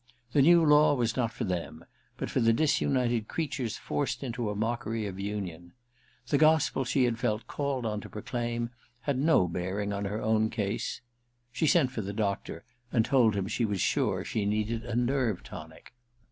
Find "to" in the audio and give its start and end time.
8.01-8.09